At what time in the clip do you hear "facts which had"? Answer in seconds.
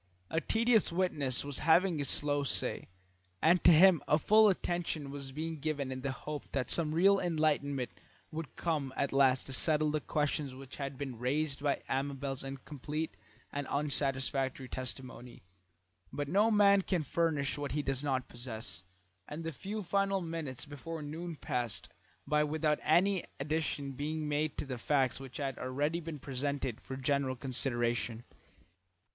24.79-25.59